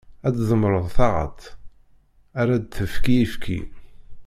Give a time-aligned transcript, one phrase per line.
[0.25, 1.39] Ar tdemmreḍ taɣaṭ,
[2.39, 3.59] ar ad d-tefk ayefki.